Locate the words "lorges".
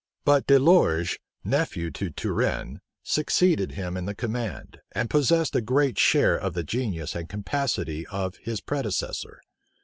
0.57-1.19